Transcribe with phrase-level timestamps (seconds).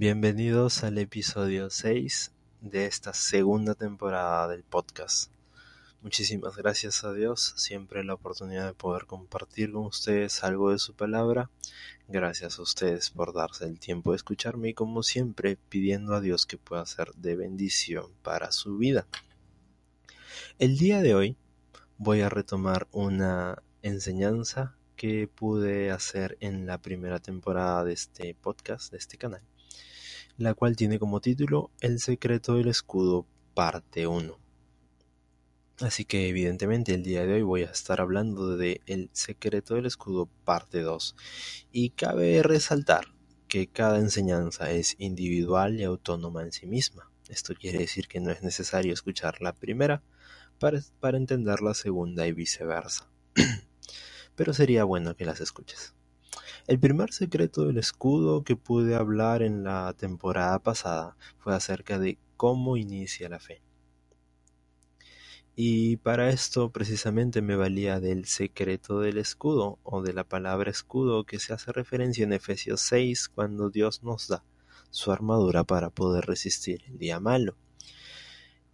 [0.00, 5.32] Bienvenidos al episodio 6 de esta segunda temporada del podcast.
[6.02, 10.94] Muchísimas gracias a Dios, siempre la oportunidad de poder compartir con ustedes algo de su
[10.94, 11.50] palabra.
[12.06, 16.46] Gracias a ustedes por darse el tiempo de escucharme y como siempre pidiendo a Dios
[16.46, 19.08] que pueda ser de bendición para su vida.
[20.60, 21.36] El día de hoy
[21.96, 28.92] voy a retomar una enseñanza que pude hacer en la primera temporada de este podcast,
[28.92, 29.42] de este canal,
[30.38, 34.38] la cual tiene como título El secreto del escudo, parte 1.
[35.80, 39.86] Así que evidentemente el día de hoy voy a estar hablando de El secreto del
[39.86, 41.16] escudo, parte 2.
[41.72, 43.06] Y cabe resaltar
[43.48, 47.10] que cada enseñanza es individual y autónoma en sí misma.
[47.28, 50.02] Esto quiere decir que no es necesario escuchar la primera
[50.60, 53.08] para, para entender la segunda y viceversa
[54.36, 55.94] pero sería bueno que las escuches.
[56.68, 62.18] El primer secreto del escudo que pude hablar en la temporada pasada fue acerca de
[62.36, 63.62] cómo inicia la fe.
[65.56, 71.24] Y para esto precisamente me valía del secreto del escudo o de la palabra escudo
[71.24, 74.44] que se hace referencia en Efesios 6 cuando Dios nos da
[74.90, 77.56] su armadura para poder resistir el día malo.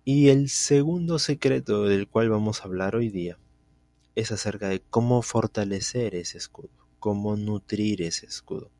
[0.04, 3.38] Y el segundo secreto del cual vamos a hablar hoy día
[4.16, 8.70] es acerca de cómo fortalecer ese escudo, cómo nutrir ese escudo.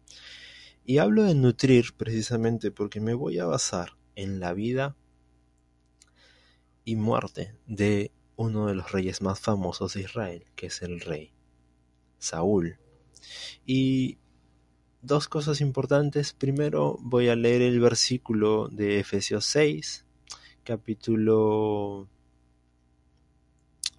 [0.86, 4.97] Y hablo de nutrir precisamente porque me voy a basar en la vida
[6.86, 11.34] y muerte de uno de los reyes más famosos de Israel, que es el rey
[12.19, 12.78] Saúl.
[13.67, 14.17] Y
[15.02, 16.33] dos cosas importantes.
[16.33, 20.06] Primero voy a leer el versículo de Efesios 6,
[20.62, 22.08] capítulo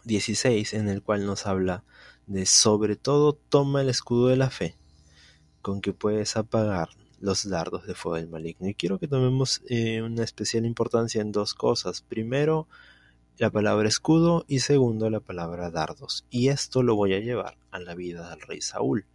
[0.05, 1.83] 16 en el cual nos habla
[2.27, 4.75] de sobre todo toma el escudo de la fe
[5.61, 8.67] con que puedes apagar los dardos de fuego del maligno.
[8.67, 12.01] Y quiero que tomemos eh, una especial importancia en dos cosas.
[12.01, 12.67] Primero,
[13.37, 16.25] la palabra escudo y segundo, la palabra dardos.
[16.30, 19.05] Y esto lo voy a llevar a la vida del rey Saúl.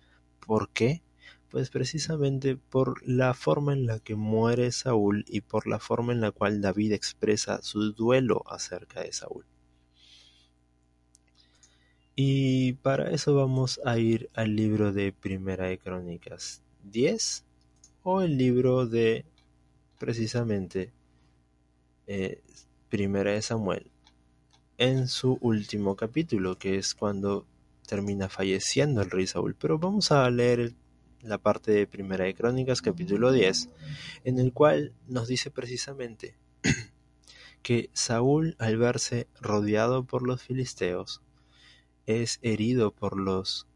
[0.45, 1.03] ¿Por qué?
[1.51, 6.21] Pues precisamente por la forma en la que muere Saúl y por la forma en
[6.21, 9.45] la cual David expresa su duelo acerca de Saúl.
[12.23, 17.47] Y para eso vamos a ir al libro de Primera de Crónicas 10
[18.03, 19.25] o el libro de
[19.99, 20.93] precisamente
[22.07, 22.43] eh,
[22.91, 23.91] Primera de Samuel
[24.77, 27.47] en su último capítulo, que es cuando
[27.87, 29.57] termina falleciendo el rey Saúl.
[29.59, 30.75] Pero vamos a leer
[31.23, 33.71] la parte de Primera de Crónicas, capítulo 10,
[34.25, 36.37] en el cual nos dice precisamente
[37.63, 41.23] que Saúl, al verse rodeado por los filisteos,
[42.11, 43.67] es herido por los,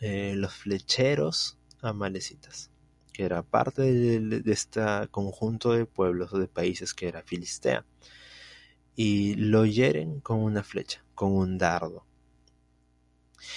[0.00, 2.70] eh, los flecheros amalecitas,
[3.12, 7.84] que era parte de, este conjunto de pueblos o de países que era Filistea,
[8.96, 12.04] y lo hieren con una flecha, con un dardo.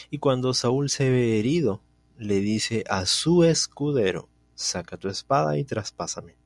[0.10, 1.82] Y cuando Saúl se ve herido,
[2.18, 6.38] le dice a su escudero, saca tu espada y traspásame,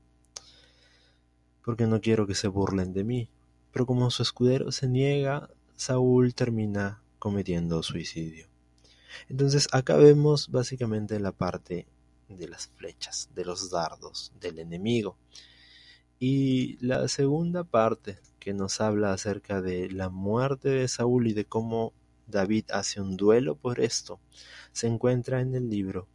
[1.64, 3.30] porque no quiero que se burlen de mí.
[3.72, 8.48] Pero como su escudero se niega, Saúl termina cometiendo suicidio.
[9.30, 11.88] Entonces acá vemos básicamente la parte
[12.30, 15.18] de las flechas, de los dardos del enemigo.
[16.20, 21.46] Y la segunda parte que nos habla acerca de la muerte de Saúl y de
[21.46, 21.94] cómo
[22.28, 24.20] David hace un duelo por esto,
[24.72, 26.08] se encuentra en el libro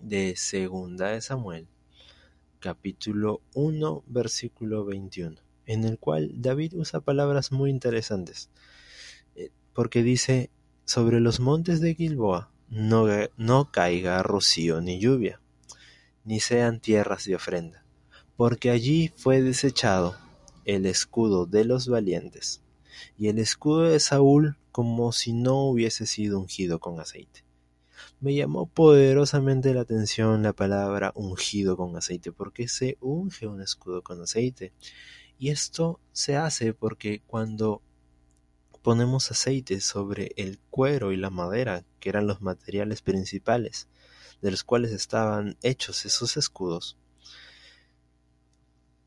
[0.00, 1.66] de Segunda de Samuel,
[2.60, 5.36] capítulo 1, versículo 21,
[5.66, 8.50] en el cual David usa palabras muy interesantes
[9.74, 10.50] porque dice,
[10.84, 15.40] sobre los montes de Gilboa no, no caiga rocío ni lluvia,
[16.24, 17.84] ni sean tierras de ofrenda,
[18.36, 20.16] porque allí fue desechado
[20.64, 22.62] el escudo de los valientes,
[23.18, 27.44] y el escudo de Saúl como si no hubiese sido ungido con aceite.
[28.20, 34.02] Me llamó poderosamente la atención la palabra ungido con aceite, porque se unge un escudo
[34.02, 34.72] con aceite.
[35.38, 37.82] Y esto se hace porque cuando
[38.84, 43.88] ponemos aceite sobre el cuero y la madera, que eran los materiales principales
[44.42, 46.98] de los cuales estaban hechos esos escudos,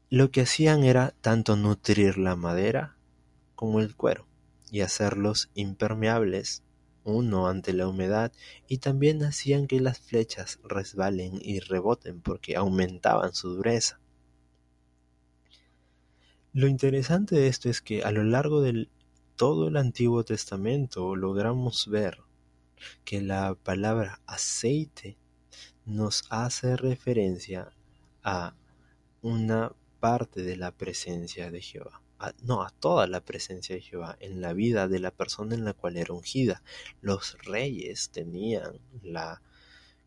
[0.10, 2.98] lo que hacían era tanto nutrir la madera
[3.54, 4.26] como el cuero
[4.72, 6.64] y hacerlos impermeables
[7.04, 8.32] uno ante la humedad
[8.68, 14.00] y también hacían que las flechas resbalen y reboten porque aumentaban su dureza.
[16.52, 18.90] Lo interesante de esto es que a lo largo del
[19.38, 22.18] todo el Antiguo Testamento logramos ver
[23.06, 25.16] que la palabra aceite
[25.86, 27.72] nos hace referencia
[28.24, 28.56] a
[29.22, 32.02] una parte de la presencia de Jehová.
[32.42, 35.74] no, a toda la presencia de Jehová en la vida de la persona en la
[35.74, 36.64] cual era ungida.
[37.02, 39.44] Los reyes tenían la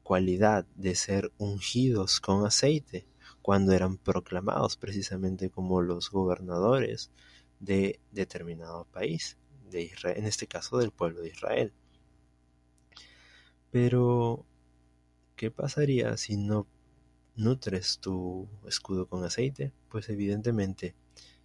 [0.02, 3.06] cualidad de ser ungidos con aceite
[3.42, 7.12] cuando eran proclamados precisamente como los gobernadores
[7.60, 9.38] de determinado país,
[9.70, 11.72] de Israel, en este caso del pueblo de Israel.
[13.70, 14.44] Pero,
[15.36, 16.66] ¿qué pasaría si no
[17.36, 19.72] nutres tu escudo con aceite?
[19.88, 20.94] Pues evidentemente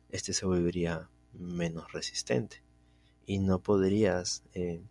[0.09, 2.63] este se volvería menos resistente
[3.25, 4.81] y no podrías eh,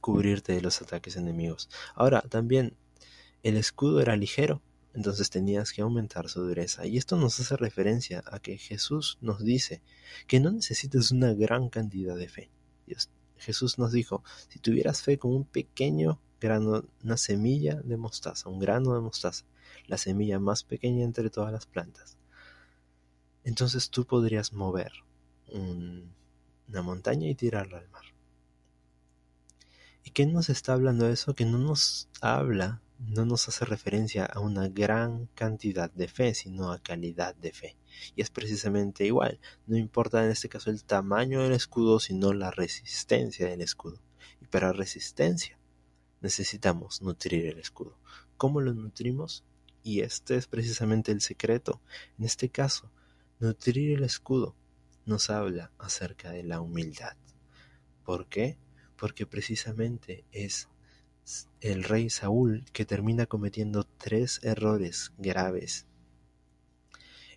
[0.00, 1.68] cubrirte de los ataques enemigos.
[1.94, 2.76] Ahora, también
[3.42, 4.62] el escudo era ligero,
[4.94, 6.86] entonces tenías que aumentar su dureza.
[6.86, 9.82] Y esto nos hace referencia a que Jesús nos dice
[10.26, 12.50] que no necesitas una gran cantidad de fe.
[13.36, 18.60] Jesús nos dijo, si tuvieras fe con un pequeño grano, una semilla de mostaza, un
[18.60, 19.44] grano de mostaza,
[19.86, 22.16] la semilla más pequeña entre todas las plantas,
[23.42, 24.92] entonces tú podrías mover
[25.52, 28.04] una montaña y tirarla al mar.
[30.04, 31.34] ¿Y qué nos está hablando eso?
[31.34, 36.72] Que no nos habla, no nos hace referencia a una gran cantidad de fe, sino
[36.72, 37.76] a calidad de fe.
[38.16, 42.50] Y es precisamente igual, no importa en este caso el tamaño del escudo, sino la
[42.50, 44.00] resistencia del escudo.
[44.40, 45.58] Y para resistencia
[46.20, 47.98] necesitamos nutrir el escudo.
[48.36, 49.44] ¿Cómo lo nutrimos?
[49.82, 51.82] Y este es precisamente el secreto.
[52.18, 52.90] En este caso,
[53.38, 54.56] nutrir el escudo
[55.04, 57.16] nos habla acerca de la humildad.
[58.04, 58.58] ¿Por qué?
[58.96, 60.68] porque precisamente es
[61.60, 65.86] el rey Saúl que termina cometiendo tres errores graves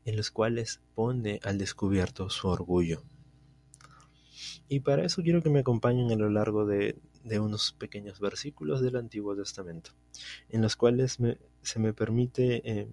[0.07, 3.03] en los cuales pone al descubierto su orgullo.
[4.69, 6.97] Y para eso quiero que me acompañen a lo largo de,
[7.39, 9.91] unos pequeños versículos del Antiguo Testamento,
[10.47, 11.17] en los cuales
[11.61, 12.87] se me permite eh,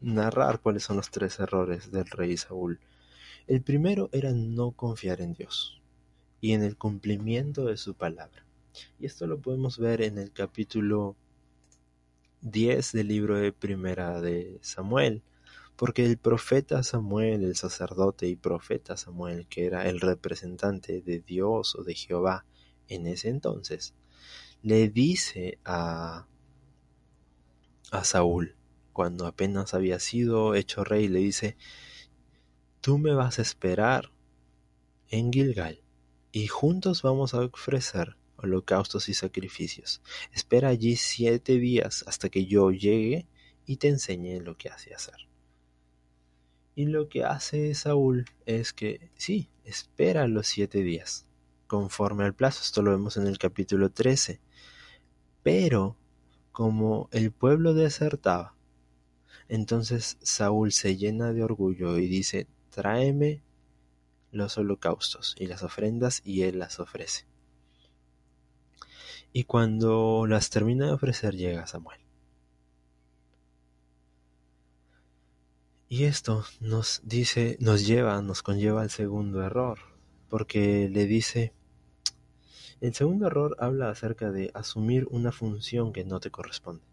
[0.00, 2.80] narrar cuáles son los tres errores del rey Saúl.
[3.46, 5.80] El primero era no confiar en Dios
[6.40, 8.44] y en el cumplimiento de su palabra.
[8.98, 11.16] Y esto lo podemos ver en el capítulo
[12.42, 15.22] 10 del libro de Primera de Samuel,
[15.76, 21.74] porque el profeta Samuel, el sacerdote y profeta Samuel, que era el representante de Dios
[21.74, 22.44] o de Jehová
[22.88, 23.94] en ese entonces,
[24.62, 26.26] le dice a,
[27.90, 28.56] a Saúl,
[28.92, 31.56] cuando apenas había sido hecho rey, le dice,
[32.80, 34.10] tú me vas a esperar
[35.08, 35.82] en Gilgal
[36.32, 40.00] y juntos vamos a ofrecer holocaustos y sacrificios.
[40.32, 43.26] Espera allí siete días hasta que yo llegue
[43.66, 45.28] y te enseñe lo que hace hacer.
[46.74, 51.26] Y lo que hace Saúl es que, sí, espera los siete días,
[51.66, 52.62] conforme al plazo.
[52.62, 54.40] Esto lo vemos en el capítulo 13.
[55.42, 55.96] Pero,
[56.52, 58.54] como el pueblo desertaba,
[59.48, 63.42] entonces Saúl se llena de orgullo y dice, tráeme
[64.32, 67.29] los holocaustos y las ofrendas y él las ofrece.
[69.32, 72.00] Y cuando las termina de ofrecer llega Samuel.
[75.88, 79.80] Y esto nos dice, nos lleva, nos conlleva al segundo error,
[80.28, 81.52] porque le dice,
[82.80, 86.84] el segundo error habla acerca de asumir una función que no te corresponde.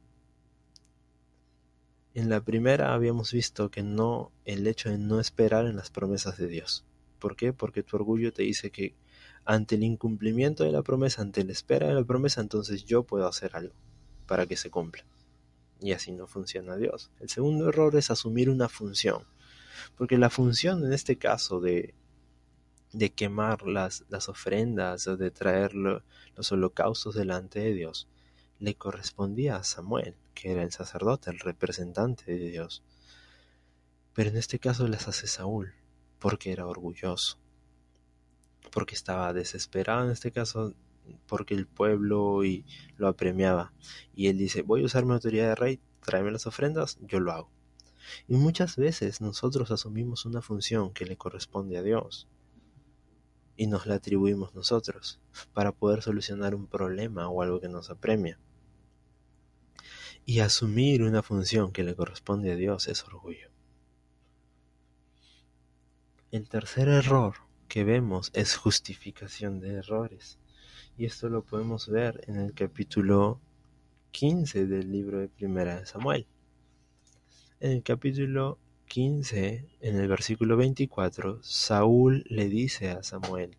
[2.16, 6.36] En la primera habíamos visto que no, el hecho de no esperar en las promesas
[6.38, 6.84] de Dios.
[7.20, 7.54] ¿Por qué?
[7.54, 8.96] Porque tu orgullo te dice que
[9.48, 13.26] ante el incumplimiento de la promesa, ante la espera de la promesa, entonces yo puedo
[13.26, 13.74] hacer algo
[14.26, 15.06] para que se cumpla.
[15.80, 17.12] Y así no funciona Dios.
[17.22, 19.24] El segundo error es asumir una función.
[19.96, 21.96] Porque la función en este caso de,
[22.92, 28.10] de quemar las, las ofrendas o de traer los holocaustos delante de Dios
[28.60, 32.84] le correspondía a Samuel, que era el sacerdote, el representante de Dios.
[34.14, 35.74] Pero en este caso las hace Saúl
[36.20, 37.38] porque era orgulloso,
[38.72, 40.74] porque estaba desesperado en este caso,
[41.28, 42.66] porque el pueblo y
[42.98, 43.74] lo apremiaba.
[44.16, 47.32] Y él dice, voy a usar mi autoridad de rey, tráeme las ofrendas, yo lo
[47.32, 47.52] hago.
[48.28, 52.28] Y muchas veces nosotros asumimos una función que le corresponde a Dios
[53.58, 55.20] y nos la atribuimos nosotros
[55.54, 58.40] para poder solucionar un problema o algo que nos apremia.
[60.26, 63.50] Y asumir una función que le corresponde a Dios es orgullo.
[66.32, 70.38] El tercer error que vemos es justificación de errores.
[70.98, 73.40] Y esto lo podemos ver en el capítulo
[74.12, 76.26] 15 del libro de Primera de Samuel.
[77.60, 78.58] En el capítulo
[78.88, 83.58] 15, en el versículo 24, Saúl le dice a Samuel,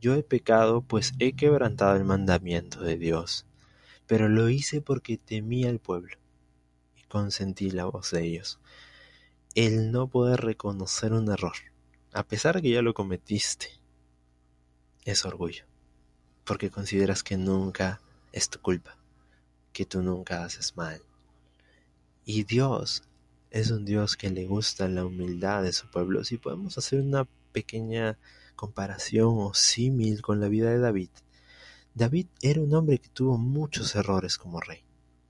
[0.00, 3.46] Yo he pecado, pues he quebrantado el mandamiento de Dios,
[4.06, 6.16] pero lo hice porque temía al pueblo.
[6.96, 8.58] Y consentí la voz de ellos.
[9.54, 11.54] El no poder reconocer un error,
[12.14, 13.66] a pesar de que ya lo cometiste,
[15.04, 15.64] es orgullo,
[16.44, 18.00] porque consideras que nunca
[18.32, 18.96] es tu culpa,
[19.72, 21.02] que tú nunca haces mal.
[22.24, 23.02] Y Dios
[23.50, 26.22] es un Dios que le gusta la humildad de su pueblo.
[26.22, 28.16] Si podemos hacer una pequeña
[28.54, 31.10] comparación o símil con la vida de David,
[31.94, 34.84] David era un hombre que tuvo muchos errores como rey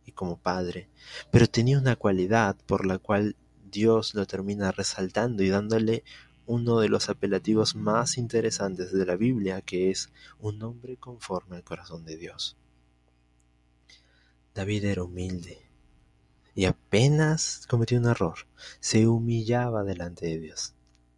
[0.05, 0.91] y como padre,
[1.31, 3.37] pero tenía una cualidad por la cual
[3.75, 6.05] Dios lo termina resaltando y dándole
[6.47, 11.65] uno de los apelativos más interesantes de la Biblia, que es un hombre conforme al
[11.65, 12.57] corazón de Dios.
[14.55, 15.59] David era humilde
[16.55, 18.47] y apenas cometió un error,
[18.81, 20.75] se humillaba delante de Dios.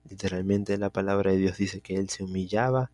[0.09, 2.91] Literalmente la palabra de Dios dice que él se humillaba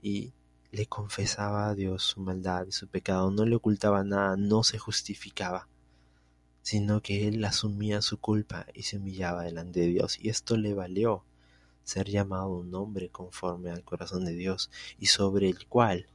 [0.00, 0.32] y
[0.70, 4.78] le confesaba a Dios su maldad y su pecado, no le ocultaba nada, no se
[4.78, 5.68] justificaba,
[6.62, 10.74] sino que él asumía su culpa y se humillaba delante de Dios, y esto le
[10.74, 11.24] valió
[11.84, 16.06] ser llamado un hombre conforme al corazón de Dios y sobre el cual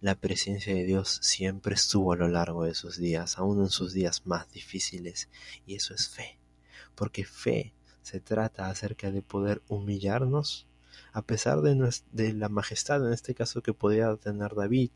[0.00, 3.92] la presencia de Dios siempre estuvo a lo largo de sus días, aún en sus
[3.92, 5.28] días más difíciles,
[5.64, 6.38] y eso es fe,
[6.96, 10.66] porque fe se trata acerca de poder humillarnos
[11.12, 14.90] a pesar de, la majestad en este caso que podía tener David,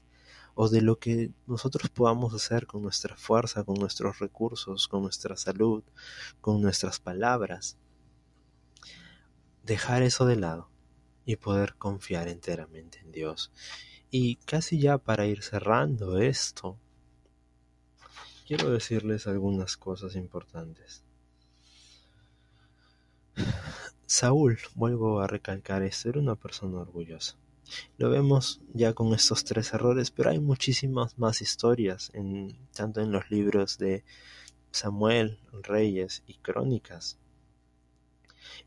[0.54, 5.36] o de lo que nosotros podamos hacer con nuestra fuerza, con nuestros recursos, con nuestra
[5.36, 5.84] salud,
[6.40, 7.76] con nuestras palabras.
[9.66, 10.70] Dejar eso de lado
[11.24, 13.50] y poder confiar enteramente en Dios.
[14.12, 16.78] Y casi ya para ir cerrando esto,
[18.46, 21.02] quiero decirles algunas cosas importantes.
[24.06, 27.36] Saúl, vuelvo a recalcar esto, era una persona orgullosa.
[27.98, 33.10] Lo vemos ya con estos tres errores, pero hay muchísimas más historias, en, tanto en
[33.10, 34.04] los libros de
[34.70, 37.18] Samuel, Reyes y Crónicas.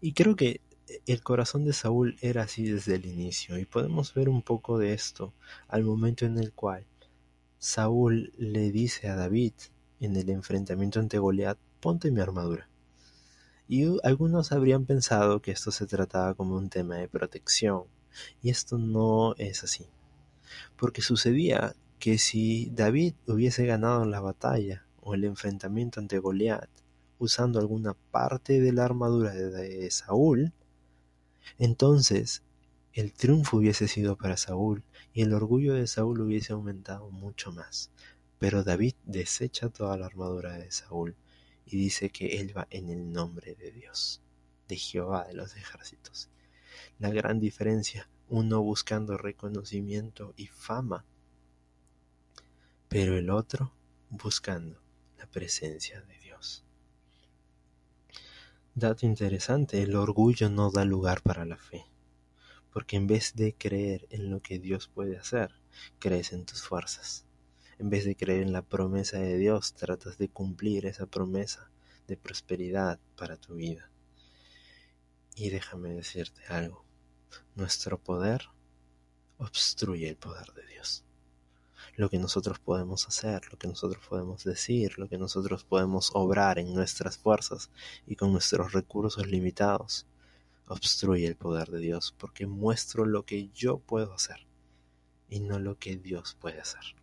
[0.02, 0.60] Y creo que
[1.06, 4.94] el corazón de Saúl era así desde el inicio, y podemos ver un poco de
[4.94, 5.34] esto
[5.68, 6.86] al momento en el cual
[7.58, 9.54] Saúl le dice a David
[10.00, 12.70] en el enfrentamiento ante Goliat, ponte mi armadura
[13.70, 17.84] y algunos habrían pensado que esto se trataba como un tema de protección,
[18.42, 19.86] y esto no es así.
[20.76, 26.68] Porque sucedía que si David hubiese ganado la batalla o el enfrentamiento ante Goliat
[27.20, 30.52] usando alguna parte de la armadura de Saúl,
[31.58, 32.44] entonces
[32.94, 37.92] el triunfo hubiese sido para Saúl y el orgullo de Saúl hubiese aumentado mucho más.
[38.40, 41.16] Pero David desecha toda la armadura de Saúl
[41.66, 44.22] y dice que él va en el nombre de Dios,
[44.68, 46.30] de Jehová de los ejércitos.
[46.98, 51.06] La gran diferencia, uno buscando reconocimiento y fama,
[52.88, 53.74] pero el otro
[54.10, 54.82] buscando
[55.18, 56.19] la presencia de.
[58.80, 61.84] Dato interesante, el orgullo no da lugar para la fe,
[62.72, 65.52] porque en vez de creer en lo que Dios puede hacer,
[66.00, 67.26] crees en tus fuerzas.
[67.78, 71.70] En vez de creer en la promesa de Dios, tratas de cumplir esa promesa
[72.08, 73.92] de prosperidad para tu vida.
[75.36, 76.86] Y déjame decirte algo,
[77.56, 78.46] nuestro poder
[79.40, 81.04] obstruye el poder de Dios.
[82.00, 86.58] Lo que nosotros podemos hacer, lo que nosotros podemos decir, lo que nosotros podemos obrar
[86.58, 87.72] en nuestras fuerzas
[88.08, 90.08] y con nuestros recursos limitados,
[90.66, 94.48] obstruye el poder de Dios porque muestro lo que yo puedo hacer
[95.28, 96.96] y no lo que Dios puede hacer.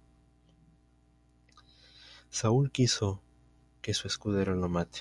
[2.30, 3.20] Saúl quiso
[3.82, 5.00] que su escudero lo mate.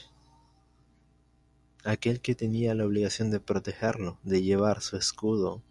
[1.85, 5.63] Aquel que tenía la obligación de protegerlo, de llevar su escudo.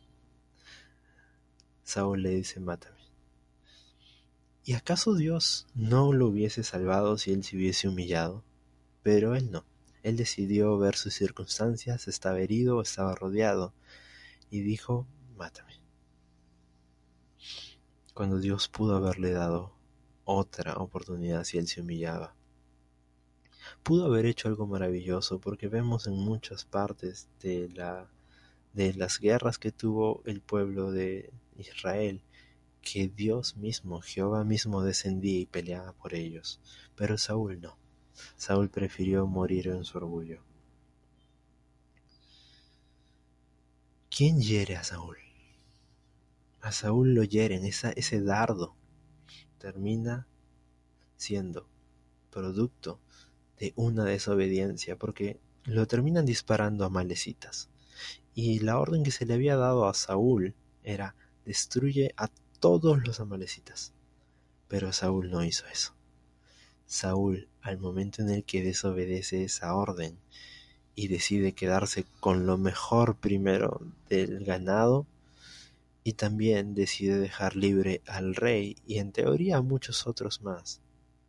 [1.83, 3.03] Saúl le dice, mátame.
[4.66, 8.42] ¿Y acaso Dios no lo hubiese salvado si él se hubiese humillado?
[9.02, 9.66] Pero él no.
[10.02, 13.75] Él decidió ver sus circunstancias, estaba herido, estaba rodeado,
[14.50, 15.06] y dijo,
[15.37, 15.75] mátame.
[18.14, 19.75] Cuando Dios pudo haberle dado
[20.25, 22.35] otra oportunidad si él se humillaba.
[23.83, 27.68] Pudo haber hecho algo maravilloso porque vemos en muchas partes de,
[28.73, 32.23] de las guerras que tuvo el pueblo de Israel
[32.85, 36.61] que Dios mismo, Jehová mismo descendía y peleaba por ellos.
[36.95, 37.76] Pero Saúl no.
[38.37, 40.43] Saúl prefirió morir en su orgullo.
[44.17, 45.17] ¿Quién hiere a Saúl?
[46.61, 48.76] A Saúl lo hieren, esa, ese dardo
[49.59, 50.29] termina
[51.17, 51.67] siendo
[52.31, 53.00] producto
[53.59, 57.71] de una desobediencia, porque lo terminan disparando a malecitas.
[58.35, 62.29] Y la orden que se le había dado a Saúl era destruye a
[62.64, 63.92] todos los amalecitas.
[64.68, 65.92] Pero Saúl no hizo eso.
[66.87, 70.16] Saúl, al momento en el que desobedece esa orden
[70.94, 75.06] y decide quedarse con lo mejor primero del ganado,
[76.04, 80.80] y también decide dejar libre al rey y en teoría a muchos otros más,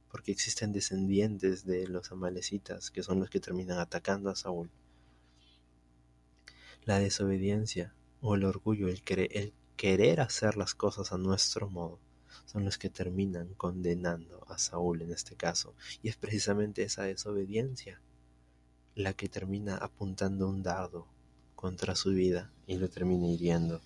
[0.10, 4.70] porque existen descendientes de los amalecitas que son los que terminan atacando a Saúl.
[6.86, 12.00] La desobediencia o el orgullo, el, el querer hacer las cosas a nuestro modo,
[12.46, 15.76] son los que terminan condenando a Saúl en este caso.
[16.02, 18.02] Y es precisamente esa desobediencia
[18.96, 21.08] la que termina apuntando un dardo
[21.56, 23.82] contra su vida y lo termina hiriendo.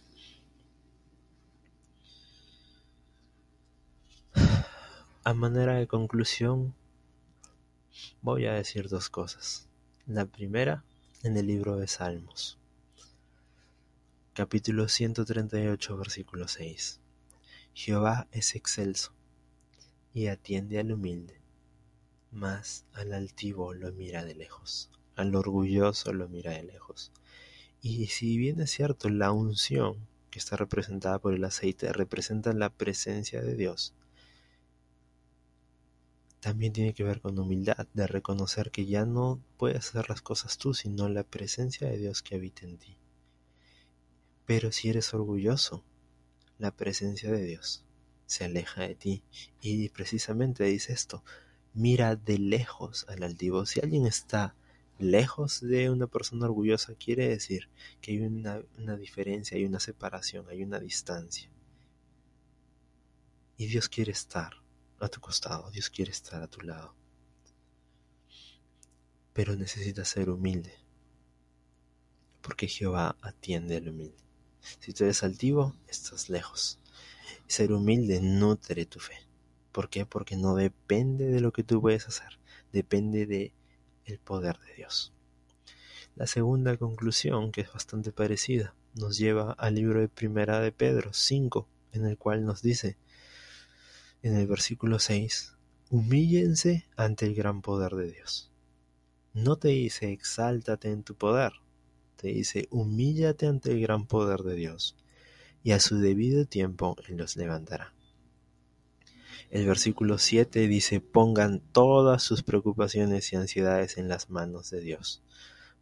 [5.23, 6.75] A manera de conclusión,
[8.21, 9.67] voy a decir dos cosas.
[10.05, 10.83] La primera,
[11.23, 12.58] en el libro de Salmos,
[14.33, 16.99] capítulo 138, versículo 6.
[17.73, 19.13] Jehová es excelso
[20.13, 21.41] y atiende al humilde,
[22.31, 27.11] mas al altivo lo mira de lejos, al orgulloso lo mira de lejos.
[27.81, 32.69] Y si bien es cierto, la unción que está representada por el aceite representa la
[32.69, 33.93] presencia de Dios,
[36.39, 40.57] también tiene que ver con humildad, de reconocer que ya no puedes hacer las cosas
[40.57, 42.95] tú, sino la presencia de Dios que habita en ti.
[44.49, 45.83] Pero si eres orgulloso,
[46.57, 47.85] la presencia de Dios
[48.25, 49.23] se aleja de ti.
[49.61, 51.23] Y precisamente dice esto,
[51.75, 53.67] mira de lejos al altivo.
[53.67, 54.55] Si alguien está
[54.97, 57.69] lejos de una persona orgullosa, quiere decir
[58.01, 58.63] que hay una,
[58.97, 61.47] diferencia, hay una separación, hay una distancia.
[63.55, 64.53] Y Dios quiere estar
[64.99, 66.95] a tu costado, Dios quiere estar a tu lado.
[69.31, 70.73] Pero necesitas ser humilde,
[72.41, 74.28] porque Jehová atiende al humilde.
[74.61, 76.79] Si tú eres altivo, estás lejos.
[77.47, 79.15] Ser humilde nutre tu fe.
[79.71, 80.05] ¿Por qué?
[80.05, 82.39] Porque no depende de lo que tú puedes hacer,
[82.71, 83.53] depende de
[84.05, 85.13] el poder de Dios.
[86.15, 91.13] La segunda conclusión, que es bastante parecida, nos lleva al libro de Primera de Pedro
[91.13, 92.97] 5, en el cual nos dice,
[94.21, 95.53] en el versículo 6,
[95.89, 98.51] humíllense ante el gran poder de Dios.
[99.33, 101.53] No te dice exáltate en tu poder,
[102.19, 104.97] te dice humíllate ante el gran poder de Dios,
[105.63, 107.93] y a su debido tiempo Él los levantará.
[109.49, 115.23] El versículo 7 dice pongan todas sus preocupaciones y ansiedades en las manos de Dios,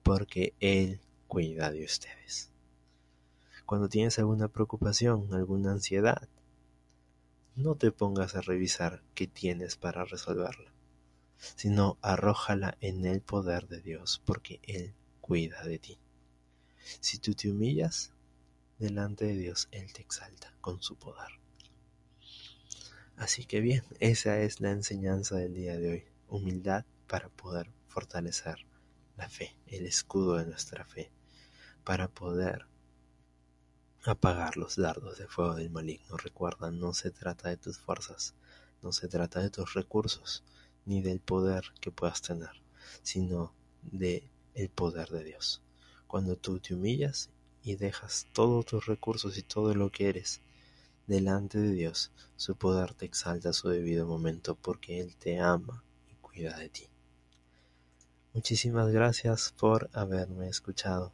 [0.04, 2.52] porque Él cuida de ustedes.
[3.66, 6.30] Cuando tienes alguna preocupación, alguna ansiedad,
[7.56, 10.72] no te pongas a revisar qué tienes para resolverla,
[11.38, 16.00] sino arrójala en el poder de Dios, porque Él cuida de ti.
[17.00, 18.12] Si tú te humillas
[18.80, 21.30] delante de Dios, Él te exalta con su poder.
[23.16, 26.04] Así que bien, esa es la enseñanza del día de hoy.
[26.28, 28.66] Humildad para poder fortalecer
[29.16, 31.12] la fe, el escudo de nuestra fe,
[31.84, 32.68] para poder
[34.06, 36.16] apagar los dardos de fuego del maligno.
[36.18, 38.36] Recuerda, no se trata de tus fuerzas,
[38.84, 40.44] no se trata de tus recursos,
[40.86, 42.62] ni del poder que puedas tener,
[43.02, 45.62] sino de el poder de Dios.
[46.08, 47.30] Cuando tú te humillas
[47.64, 50.42] y dejas todos tus recursos y todo lo que eres
[51.06, 55.84] delante de Dios, su poder te exalta a su debido momento porque Él te ama
[56.10, 56.88] y cuida de ti.
[58.34, 61.12] Muchísimas gracias por haberme escuchado.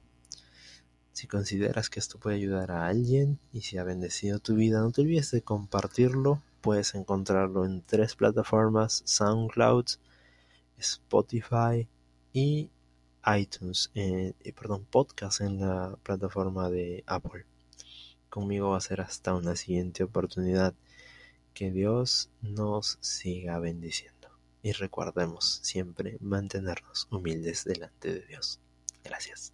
[1.14, 4.92] Si consideras que esto puede ayudar a alguien y si ha bendecido tu vida, no
[4.92, 6.42] te olvides de compartirlo.
[6.60, 9.86] Puedes encontrarlo en tres plataformas, SoundCloud,
[10.78, 11.88] Spotify
[12.34, 12.70] y
[13.26, 17.46] iTunes, eh, perdón, podcast en la plataforma de Apple.
[18.30, 20.74] Conmigo va a ser hasta una siguiente oportunidad.
[21.54, 24.30] Que Dios nos siga bendiciendo.
[24.64, 28.60] Y recordemos siempre mantenernos humildes delante de Dios.
[29.04, 29.54] Gracias.